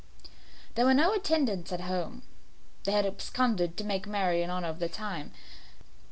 There 0.73 0.85
were 0.85 0.95
no 0.95 1.13
attendants 1.13 1.71
at 1.71 1.81
home; 1.81 2.23
they 2.85 2.91
had 2.91 3.05
absconded 3.05 3.77
to 3.77 3.83
make 3.83 4.07
merry 4.07 4.41
in 4.41 4.49
honour 4.49 4.69
of 4.69 4.79
the 4.79 4.89
time. 4.89 5.31